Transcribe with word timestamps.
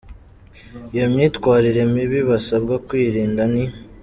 Iyo 0.95 1.05
myitwarire 1.13 1.81
mibi 1.93 2.19
basabwa 2.29 2.75
kwirinda 2.87 3.43
ni:. 3.53 3.65